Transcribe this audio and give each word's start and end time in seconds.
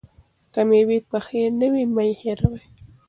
که 0.53 0.61
مېوې 0.69 0.99
پخې 1.11 1.41
نه 1.59 1.67
وي، 1.71 1.83
مه 1.93 2.03
یې 2.07 2.13
خورئ. 2.19 2.63